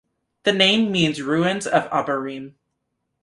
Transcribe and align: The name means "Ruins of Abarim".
The 0.45 0.51
name 0.51 0.91
means 0.91 1.21
"Ruins 1.21 1.67
of 1.67 1.87
Abarim". 1.91 2.55